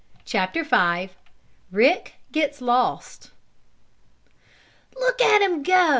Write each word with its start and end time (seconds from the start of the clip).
CHAPTER 0.25 0.63
V 0.63 1.11
RICK 1.71 2.15
GETS 2.31 2.59
LOST 2.59 3.29
"Look 4.95 5.21
at 5.21 5.43
him 5.43 5.61
go! 5.61 5.89